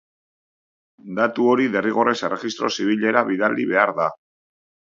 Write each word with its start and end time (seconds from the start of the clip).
Datu 1.19 1.45
hori 1.51 1.69
derrigorrez 1.77 2.15
erregistro 2.31 2.73
zibilera 2.79 3.25
bidali 3.31 3.71
behar 3.75 3.97
da. 4.01 4.13